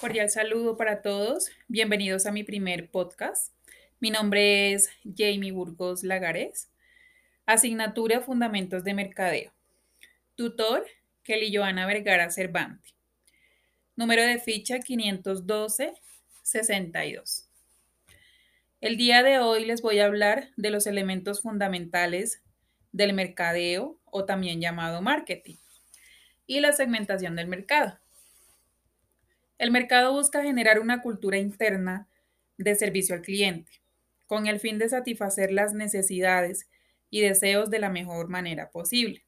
Cordial 0.00 0.30
saludo 0.30 0.76
para 0.76 1.02
todos. 1.02 1.50
Bienvenidos 1.66 2.26
a 2.26 2.30
mi 2.30 2.44
primer 2.44 2.88
podcast. 2.88 3.52
Mi 3.98 4.10
nombre 4.10 4.72
es 4.72 4.90
Jamie 5.02 5.50
Burgos 5.50 6.04
Lagares. 6.04 6.70
Asignatura 7.46 8.20
Fundamentos 8.20 8.84
de 8.84 8.94
Mercadeo. 8.94 9.52
Tutor 10.36 10.86
Kelly 11.24 11.52
Joana 11.52 11.84
Vergara 11.84 12.30
Cervantes. 12.30 12.94
Número 13.96 14.22
de 14.22 14.38
ficha 14.38 14.76
512-62. 14.76 17.48
El 18.80 18.96
día 18.96 19.24
de 19.24 19.40
hoy 19.40 19.64
les 19.64 19.82
voy 19.82 19.98
a 19.98 20.06
hablar 20.06 20.50
de 20.56 20.70
los 20.70 20.86
elementos 20.86 21.42
fundamentales 21.42 22.40
del 22.92 23.14
mercadeo 23.14 23.98
o 24.04 24.26
también 24.26 24.60
llamado 24.60 25.02
marketing 25.02 25.56
y 26.46 26.60
la 26.60 26.72
segmentación 26.72 27.34
del 27.34 27.48
mercado. 27.48 27.98
El 29.58 29.72
mercado 29.72 30.12
busca 30.12 30.42
generar 30.42 30.78
una 30.78 31.02
cultura 31.02 31.36
interna 31.36 32.06
de 32.58 32.76
servicio 32.76 33.16
al 33.16 33.22
cliente, 33.22 33.72
con 34.26 34.46
el 34.46 34.60
fin 34.60 34.78
de 34.78 34.88
satisfacer 34.88 35.50
las 35.50 35.74
necesidades 35.74 36.68
y 37.10 37.22
deseos 37.22 37.68
de 37.68 37.80
la 37.80 37.90
mejor 37.90 38.28
manera 38.28 38.70
posible. 38.70 39.24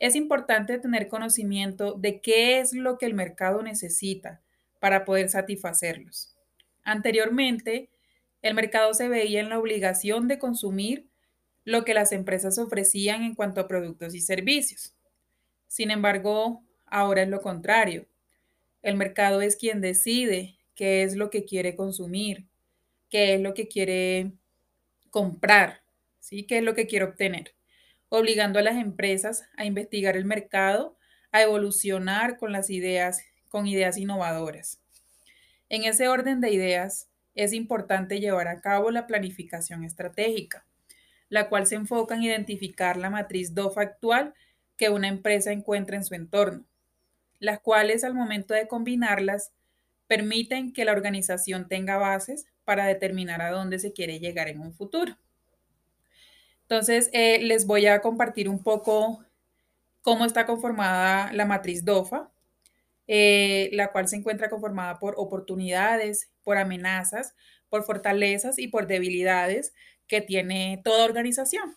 Es 0.00 0.16
importante 0.16 0.78
tener 0.78 1.08
conocimiento 1.08 1.94
de 1.94 2.20
qué 2.20 2.58
es 2.58 2.72
lo 2.72 2.98
que 2.98 3.06
el 3.06 3.14
mercado 3.14 3.62
necesita 3.62 4.40
para 4.80 5.04
poder 5.04 5.28
satisfacerlos. 5.28 6.36
Anteriormente, 6.82 7.90
el 8.42 8.54
mercado 8.54 8.92
se 8.94 9.08
veía 9.08 9.40
en 9.40 9.50
la 9.50 9.58
obligación 9.58 10.26
de 10.26 10.38
consumir 10.38 11.06
lo 11.64 11.84
que 11.84 11.94
las 11.94 12.12
empresas 12.12 12.58
ofrecían 12.58 13.22
en 13.22 13.34
cuanto 13.34 13.60
a 13.60 13.68
productos 13.68 14.14
y 14.14 14.20
servicios. 14.20 14.94
Sin 15.66 15.90
embargo, 15.90 16.62
ahora 16.86 17.22
es 17.22 17.28
lo 17.28 17.40
contrario. 17.40 18.06
El 18.82 18.96
mercado 18.96 19.40
es 19.40 19.56
quien 19.56 19.80
decide 19.80 20.56
qué 20.74 21.02
es 21.02 21.16
lo 21.16 21.30
que 21.30 21.44
quiere 21.44 21.74
consumir, 21.74 22.46
qué 23.10 23.34
es 23.34 23.40
lo 23.40 23.52
que 23.52 23.66
quiere 23.66 24.32
comprar, 25.10 25.82
¿sí? 26.20 26.44
qué 26.44 26.58
es 26.58 26.64
lo 26.64 26.74
que 26.74 26.86
quiere 26.86 27.06
obtener, 27.06 27.54
obligando 28.08 28.60
a 28.60 28.62
las 28.62 28.76
empresas 28.76 29.42
a 29.56 29.64
investigar 29.64 30.16
el 30.16 30.24
mercado, 30.24 30.96
a 31.32 31.42
evolucionar 31.42 32.36
con 32.36 32.52
las 32.52 32.70
ideas, 32.70 33.24
con 33.48 33.66
ideas 33.66 33.98
innovadoras. 33.98 34.80
En 35.68 35.82
ese 35.82 36.06
orden 36.06 36.40
de 36.40 36.52
ideas, 36.52 37.08
es 37.34 37.52
importante 37.52 38.20
llevar 38.20 38.46
a 38.46 38.60
cabo 38.60 38.90
la 38.90 39.06
planificación 39.06 39.82
estratégica, 39.84 40.64
la 41.28 41.48
cual 41.48 41.66
se 41.66 41.74
enfoca 41.74 42.14
en 42.14 42.22
identificar 42.22 42.96
la 42.96 43.10
matriz 43.10 43.54
DOF 43.54 43.78
actual 43.78 44.34
que 44.76 44.88
una 44.88 45.08
empresa 45.08 45.50
encuentra 45.50 45.96
en 45.96 46.04
su 46.04 46.14
entorno 46.14 46.67
las 47.38 47.60
cuales 47.60 48.04
al 48.04 48.14
momento 48.14 48.54
de 48.54 48.68
combinarlas 48.68 49.52
permiten 50.06 50.72
que 50.72 50.84
la 50.84 50.92
organización 50.92 51.68
tenga 51.68 51.96
bases 51.96 52.46
para 52.64 52.86
determinar 52.86 53.42
a 53.42 53.50
dónde 53.50 53.78
se 53.78 53.92
quiere 53.92 54.18
llegar 54.18 54.48
en 54.48 54.60
un 54.60 54.72
futuro. 54.72 55.16
Entonces, 56.62 57.08
eh, 57.12 57.40
les 57.42 57.66
voy 57.66 57.86
a 57.86 58.00
compartir 58.00 58.48
un 58.48 58.62
poco 58.62 59.24
cómo 60.02 60.24
está 60.24 60.46
conformada 60.46 61.32
la 61.32 61.46
matriz 61.46 61.84
DOFA, 61.84 62.30
eh, 63.06 63.70
la 63.72 63.90
cual 63.90 64.08
se 64.08 64.16
encuentra 64.16 64.50
conformada 64.50 64.98
por 64.98 65.14
oportunidades, 65.16 66.30
por 66.42 66.58
amenazas, 66.58 67.34
por 67.68 67.84
fortalezas 67.84 68.58
y 68.58 68.68
por 68.68 68.86
debilidades 68.86 69.72
que 70.06 70.20
tiene 70.20 70.80
toda 70.84 71.04
organización. 71.04 71.76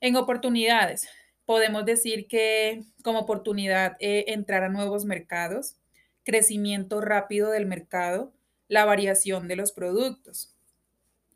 En 0.00 0.16
oportunidades, 0.16 1.08
podemos 1.48 1.86
decir 1.86 2.28
que 2.28 2.84
como 3.02 3.20
oportunidad 3.20 3.96
eh, 4.00 4.26
entrar 4.28 4.64
a 4.64 4.68
nuevos 4.68 5.06
mercados, 5.06 5.78
crecimiento 6.22 7.00
rápido 7.00 7.50
del 7.50 7.64
mercado, 7.64 8.34
la 8.68 8.84
variación 8.84 9.48
de 9.48 9.56
los 9.56 9.72
productos. 9.72 10.54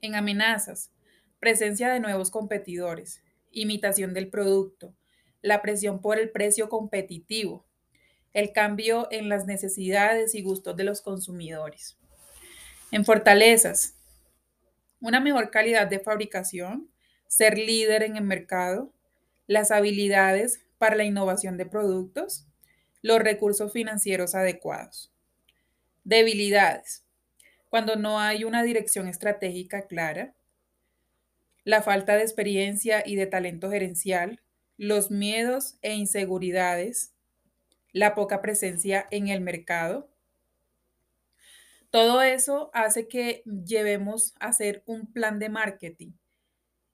En 0.00 0.14
amenazas, 0.14 0.90
presencia 1.40 1.90
de 1.90 2.00
nuevos 2.00 2.30
competidores, 2.30 3.22
imitación 3.52 4.14
del 4.14 4.28
producto, 4.28 4.94
la 5.42 5.60
presión 5.60 6.00
por 6.00 6.18
el 6.18 6.30
precio 6.30 6.70
competitivo, 6.70 7.66
el 8.32 8.52
cambio 8.52 9.08
en 9.10 9.28
las 9.28 9.44
necesidades 9.44 10.34
y 10.34 10.40
gustos 10.40 10.74
de 10.74 10.84
los 10.84 11.02
consumidores. 11.02 11.98
En 12.92 13.04
fortalezas, 13.04 13.94
una 15.02 15.20
mejor 15.20 15.50
calidad 15.50 15.86
de 15.86 16.00
fabricación, 16.00 16.88
ser 17.26 17.58
líder 17.58 18.04
en 18.04 18.16
el 18.16 18.24
mercado, 18.24 18.90
las 19.48 19.72
habilidades 19.72 20.60
para 20.76 20.94
la 20.94 21.04
innovación 21.04 21.56
de 21.56 21.66
productos, 21.66 22.46
los 23.02 23.18
recursos 23.18 23.72
financieros 23.72 24.36
adecuados. 24.36 25.10
Debilidades. 26.04 27.02
Cuando 27.70 27.96
no 27.96 28.20
hay 28.20 28.44
una 28.44 28.62
dirección 28.62 29.08
estratégica 29.08 29.86
clara, 29.86 30.34
la 31.64 31.82
falta 31.82 32.16
de 32.16 32.22
experiencia 32.22 33.02
y 33.04 33.16
de 33.16 33.26
talento 33.26 33.70
gerencial, 33.70 34.40
los 34.76 35.10
miedos 35.10 35.76
e 35.82 35.94
inseguridades, 35.94 37.12
la 37.92 38.14
poca 38.14 38.40
presencia 38.40 39.06
en 39.10 39.28
el 39.28 39.40
mercado. 39.40 40.08
Todo 41.90 42.22
eso 42.22 42.70
hace 42.74 43.08
que 43.08 43.42
llevemos 43.44 44.34
a 44.40 44.48
hacer 44.48 44.82
un 44.86 45.10
plan 45.10 45.38
de 45.38 45.48
marketing 45.48 46.12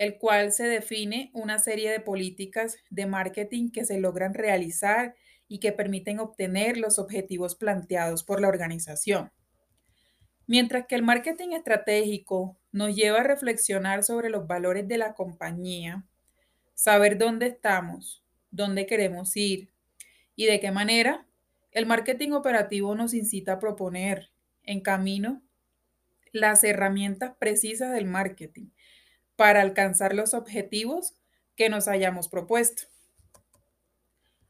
el 0.00 0.16
cual 0.16 0.50
se 0.50 0.66
define 0.66 1.30
una 1.34 1.58
serie 1.58 1.90
de 1.90 2.00
políticas 2.00 2.78
de 2.88 3.04
marketing 3.04 3.68
que 3.68 3.84
se 3.84 4.00
logran 4.00 4.32
realizar 4.32 5.14
y 5.46 5.60
que 5.60 5.72
permiten 5.72 6.20
obtener 6.20 6.78
los 6.78 6.98
objetivos 6.98 7.54
planteados 7.54 8.24
por 8.24 8.40
la 8.40 8.48
organización. 8.48 9.30
Mientras 10.46 10.86
que 10.86 10.94
el 10.94 11.02
marketing 11.02 11.50
estratégico 11.50 12.58
nos 12.72 12.96
lleva 12.96 13.20
a 13.20 13.24
reflexionar 13.24 14.02
sobre 14.02 14.30
los 14.30 14.46
valores 14.46 14.88
de 14.88 14.96
la 14.96 15.12
compañía, 15.12 16.06
saber 16.74 17.18
dónde 17.18 17.48
estamos, 17.48 18.24
dónde 18.50 18.86
queremos 18.86 19.36
ir 19.36 19.70
y 20.34 20.46
de 20.46 20.60
qué 20.60 20.70
manera, 20.70 21.26
el 21.72 21.84
marketing 21.84 22.30
operativo 22.30 22.94
nos 22.94 23.12
incita 23.12 23.52
a 23.52 23.58
proponer 23.58 24.30
en 24.62 24.80
camino 24.80 25.42
las 26.32 26.64
herramientas 26.64 27.34
precisas 27.38 27.92
del 27.92 28.06
marketing 28.06 28.70
para 29.40 29.62
alcanzar 29.62 30.14
los 30.14 30.34
objetivos 30.34 31.14
que 31.56 31.70
nos 31.70 31.88
hayamos 31.88 32.28
propuesto. 32.28 32.82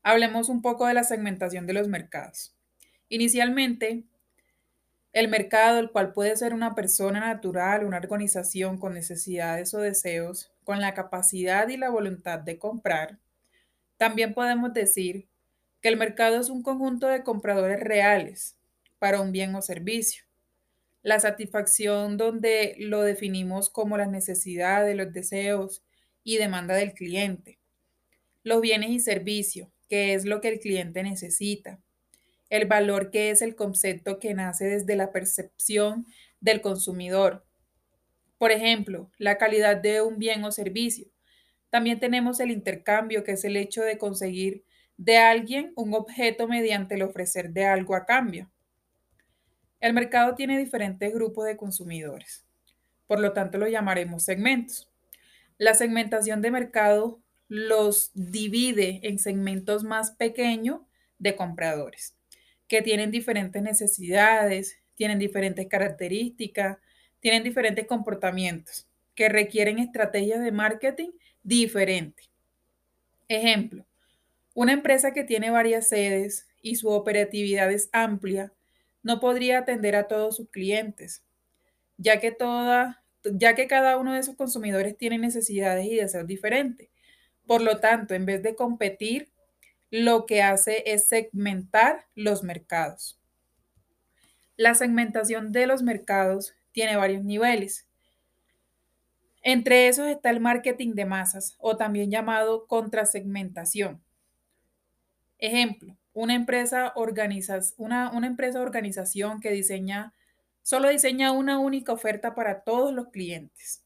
Hablemos 0.02 0.48
un 0.48 0.62
poco 0.62 0.84
de 0.84 0.94
la 0.94 1.04
segmentación 1.04 1.64
de 1.68 1.74
los 1.74 1.86
mercados. 1.86 2.56
Inicialmente, 3.08 4.02
el 5.12 5.28
mercado, 5.28 5.78
el 5.78 5.92
cual 5.92 6.12
puede 6.12 6.34
ser 6.34 6.54
una 6.54 6.74
persona 6.74 7.20
natural, 7.20 7.84
una 7.84 7.98
organización 7.98 8.78
con 8.78 8.94
necesidades 8.94 9.74
o 9.74 9.78
deseos, 9.78 10.50
con 10.64 10.80
la 10.80 10.92
capacidad 10.92 11.68
y 11.68 11.76
la 11.76 11.90
voluntad 11.90 12.40
de 12.40 12.58
comprar, 12.58 13.20
también 13.96 14.34
podemos 14.34 14.74
decir 14.74 15.28
que 15.80 15.88
el 15.88 15.98
mercado 15.98 16.40
es 16.40 16.50
un 16.50 16.64
conjunto 16.64 17.06
de 17.06 17.22
compradores 17.22 17.78
reales 17.78 18.56
para 18.98 19.20
un 19.20 19.30
bien 19.30 19.54
o 19.54 19.62
servicio 19.62 20.24
la 21.02 21.18
satisfacción 21.20 22.16
donde 22.16 22.76
lo 22.78 23.02
definimos 23.02 23.70
como 23.70 23.96
las 23.96 24.10
necesidades, 24.10 24.96
los 24.96 25.12
deseos 25.12 25.82
y 26.24 26.36
demanda 26.36 26.74
del 26.74 26.92
cliente. 26.92 27.58
Los 28.42 28.60
bienes 28.60 28.90
y 28.90 29.00
servicios, 29.00 29.68
que 29.88 30.14
es 30.14 30.24
lo 30.24 30.40
que 30.40 30.48
el 30.48 30.60
cliente 30.60 31.02
necesita. 31.02 31.80
El 32.48 32.66
valor, 32.66 33.10
que 33.10 33.30
es 33.30 33.42
el 33.42 33.54
concepto 33.54 34.18
que 34.18 34.34
nace 34.34 34.66
desde 34.66 34.96
la 34.96 35.12
percepción 35.12 36.06
del 36.40 36.60
consumidor. 36.60 37.44
Por 38.38 38.50
ejemplo, 38.50 39.10
la 39.18 39.38
calidad 39.38 39.76
de 39.76 40.02
un 40.02 40.18
bien 40.18 40.44
o 40.44 40.52
servicio. 40.52 41.06
También 41.70 42.00
tenemos 42.00 42.40
el 42.40 42.50
intercambio, 42.50 43.22
que 43.22 43.32
es 43.32 43.44
el 43.44 43.56
hecho 43.56 43.82
de 43.82 43.98
conseguir 43.98 44.64
de 44.96 45.16
alguien 45.16 45.72
un 45.76 45.94
objeto 45.94 46.48
mediante 46.48 46.94
el 46.94 47.02
ofrecer 47.02 47.50
de 47.50 47.64
algo 47.64 47.94
a 47.94 48.04
cambio. 48.04 48.50
El 49.80 49.94
mercado 49.94 50.34
tiene 50.34 50.58
diferentes 50.58 51.12
grupos 51.12 51.46
de 51.46 51.56
consumidores, 51.56 52.44
por 53.06 53.18
lo 53.18 53.32
tanto 53.32 53.58
lo 53.58 53.66
llamaremos 53.66 54.24
segmentos. 54.24 54.90
La 55.56 55.74
segmentación 55.74 56.42
de 56.42 56.50
mercado 56.50 57.20
los 57.48 58.10
divide 58.14 59.00
en 59.02 59.18
segmentos 59.18 59.82
más 59.82 60.12
pequeños 60.12 60.82
de 61.18 61.34
compradores, 61.34 62.14
que 62.68 62.82
tienen 62.82 63.10
diferentes 63.10 63.62
necesidades, 63.62 64.78
tienen 64.94 65.18
diferentes 65.18 65.66
características, 65.66 66.78
tienen 67.20 67.42
diferentes 67.42 67.86
comportamientos, 67.86 68.86
que 69.14 69.28
requieren 69.28 69.78
estrategias 69.78 70.40
de 70.40 70.52
marketing 70.52 71.10
diferentes. 71.42 72.28
Ejemplo, 73.28 73.86
una 74.54 74.72
empresa 74.72 75.12
que 75.12 75.24
tiene 75.24 75.50
varias 75.50 75.88
sedes 75.88 76.48
y 76.62 76.76
su 76.76 76.88
operatividad 76.88 77.72
es 77.72 77.88
amplia, 77.92 78.52
no 79.02 79.20
podría 79.20 79.58
atender 79.58 79.96
a 79.96 80.08
todos 80.08 80.36
sus 80.36 80.48
clientes, 80.50 81.24
ya 81.96 82.20
que, 82.20 82.32
toda, 82.32 83.02
ya 83.24 83.54
que 83.54 83.66
cada 83.66 83.96
uno 83.96 84.12
de 84.12 84.20
esos 84.20 84.36
consumidores 84.36 84.96
tiene 84.96 85.18
necesidades 85.18 85.86
y 85.86 85.96
deseos 85.96 86.26
diferentes. 86.26 86.88
Por 87.46 87.62
lo 87.62 87.78
tanto, 87.78 88.14
en 88.14 88.26
vez 88.26 88.42
de 88.42 88.54
competir, 88.54 89.30
lo 89.90 90.24
que 90.26 90.42
hace 90.42 90.84
es 90.86 91.08
segmentar 91.08 92.06
los 92.14 92.42
mercados. 92.42 93.18
La 94.56 94.74
segmentación 94.74 95.52
de 95.52 95.66
los 95.66 95.82
mercados 95.82 96.54
tiene 96.72 96.96
varios 96.96 97.24
niveles. 97.24 97.86
Entre 99.42 99.88
esos 99.88 100.06
está 100.08 100.30
el 100.30 100.40
marketing 100.40 100.94
de 100.94 101.06
masas 101.06 101.56
o 101.58 101.76
también 101.76 102.10
llamado 102.10 102.66
contrasegmentación. 102.66 104.02
Ejemplo, 105.38 105.96
una 106.12 106.34
empresa, 106.34 106.92
una, 107.76 108.10
una 108.10 108.26
empresa 108.26 108.60
organización 108.60 109.40
que 109.40 109.50
diseña, 109.50 110.12
solo 110.62 110.88
diseña 110.88 111.32
una 111.32 111.58
única 111.58 111.92
oferta 111.92 112.34
para 112.34 112.62
todos 112.62 112.92
los 112.92 113.08
clientes. 113.08 113.84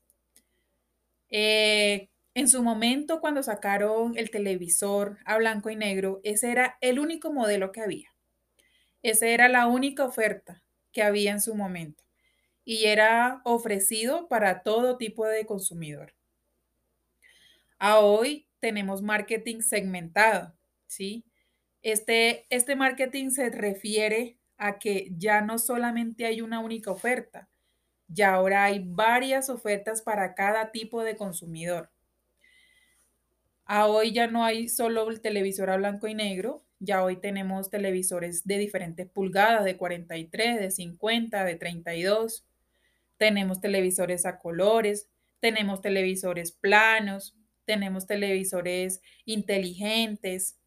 Eh, 1.31 2.09
en 2.35 2.49
su 2.49 2.63
momento, 2.63 3.21
cuando 3.21 3.43
sacaron 3.43 4.17
el 4.17 4.31
televisor 4.31 5.19
a 5.25 5.37
blanco 5.39 5.71
y 5.71 5.77
negro, 5.77 6.21
ese 6.25 6.51
era 6.51 6.79
el 6.81 6.99
único 6.99 7.33
modelo 7.33 7.71
que 7.71 7.81
había. 7.81 8.15
Esa 9.03 9.27
era 9.29 9.49
la 9.49 9.67
única 9.67 10.05
oferta 10.05 10.63
que 10.93 11.03
había 11.03 11.31
en 11.31 11.41
su 11.41 11.55
momento 11.55 12.03
y 12.65 12.87
era 12.87 13.43
ofrecido 13.45 14.29
para 14.29 14.63
todo 14.63 14.97
tipo 14.97 15.27
de 15.27 15.45
consumidor. 15.45 16.15
A 17.79 17.99
hoy 17.99 18.47
tenemos 18.61 19.03
marketing 19.03 19.61
segmentado, 19.61 20.55
¿sí? 20.87 21.25
Este, 21.85 22.47
este 22.49 22.77
marketing 22.77 23.29
se 23.29 23.51
refiere 23.51 24.39
a 24.57 24.79
que 24.79 25.13
ya 25.19 25.43
no 25.43 25.59
solamente 25.59 26.25
hay 26.25 26.41
una 26.41 26.61
única 26.61 26.91
oferta, 26.91 27.51
ya 28.09 28.33
ahora 28.33 28.65
hay 28.65 28.83
varias 28.83 29.51
ofertas 29.51 30.01
para 30.01 30.35
cada 30.35 30.73
tipo 30.73 31.05
de 31.05 31.15
consumidor. 31.15 31.91
A 33.67 33.87
hoy 33.87 34.13
ya 34.13 34.29
no 34.29 34.45
hay 34.45 34.71
solo 34.71 35.11
el 35.11 35.21
televisor 35.21 35.69
a 35.69 35.77
blanco 35.77 36.09
y 36.09 36.15
negro, 36.15 36.65
ya 36.79 37.05
hoy 37.05 37.17
tenemos 37.17 37.69
televisores 37.69 38.47
de 38.47 38.57
diferentes 38.57 39.07
pulgadas, 39.07 39.67
de 39.67 39.77
43, 39.77 40.59
de 40.59 40.71
50, 40.71 41.45
de 41.45 41.57
32. 41.57 42.47
Tenemos 43.19 43.61
televisores 43.61 44.25
a 44.25 44.39
colores, 44.39 45.11
tenemos 45.39 45.83
televisores 45.83 46.51
planos, 46.51 47.37
tenemos 47.67 48.07
televisores 48.07 49.03
inteligentes. 49.27 50.59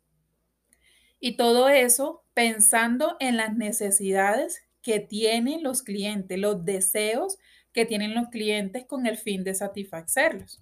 Y 1.20 1.38
todo 1.38 1.70
eso 1.70 2.24
pensando 2.34 3.18
en 3.20 3.38
las 3.38 3.56
necesidades 3.56 4.62
que 4.82 5.00
tienen 5.00 5.64
los 5.64 5.84
clientes, 5.84 6.38
los 6.38 6.64
deseos 6.64 7.38
que 7.74 7.86
tienen 7.86 8.16
los 8.16 8.30
clientes 8.30 8.86
con 8.86 9.06
el 9.06 9.18
fin 9.18 9.44
de 9.44 9.54
satisfacerlos. 9.54 10.62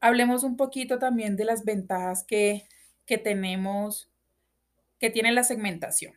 Hablemos 0.00 0.42
un 0.42 0.56
poquito 0.56 0.98
también 0.98 1.36
de 1.36 1.44
las 1.44 1.64
ventajas 1.64 2.24
que, 2.24 2.66
que 3.06 3.18
tenemos, 3.18 4.10
que 4.98 5.10
tiene 5.10 5.32
la 5.32 5.44
segmentación. 5.44 6.14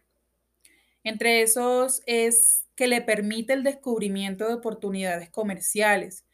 Entre 1.04 1.42
esos 1.42 2.02
es 2.06 2.66
que 2.76 2.88
le 2.88 3.02
permite 3.02 3.54
el 3.54 3.64
descubrimiento 3.64 4.48
de 4.48 4.56
oportunidades 4.56 5.30
comerciales, 5.30 6.26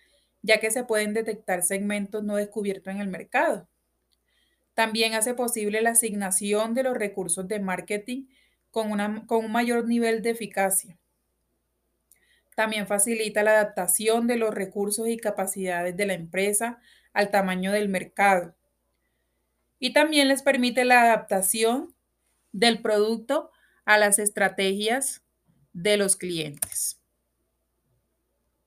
ya 0.41 0.59
que 0.59 0.71
se 0.71 0.83
pueden 0.83 1.13
detectar 1.13 1.61
segmentos 1.61 2.23
no 2.23 2.35
descubiertos 2.35 2.93
en 2.93 3.01
el 3.01 3.07
mercado. 3.07 3.67
También 4.73 5.13
hace 5.13 5.33
posible 5.33 5.81
la 5.81 5.91
asignación 5.91 6.73
de 6.73 6.83
los 6.83 6.95
recursos 6.95 7.47
de 7.47 7.59
marketing 7.59 8.27
con, 8.71 8.91
una, 8.91 9.25
con 9.27 9.45
un 9.45 9.51
mayor 9.51 9.85
nivel 9.85 10.21
de 10.21 10.31
eficacia. 10.31 10.97
También 12.55 12.87
facilita 12.87 13.43
la 13.43 13.51
adaptación 13.51 14.27
de 14.27 14.37
los 14.37 14.53
recursos 14.53 15.07
y 15.07 15.17
capacidades 15.17 15.95
de 15.97 16.05
la 16.05 16.13
empresa 16.13 16.79
al 17.13 17.31
tamaño 17.31 17.71
del 17.71 17.89
mercado. 17.89 18.55
Y 19.79 19.93
también 19.93 20.27
les 20.27 20.43
permite 20.43 20.85
la 20.85 21.01
adaptación 21.01 21.95
del 22.51 22.81
producto 22.81 23.51
a 23.85 23.97
las 23.97 24.19
estrategias 24.19 25.23
de 25.73 25.97
los 25.97 26.15
clientes. 26.15 27.00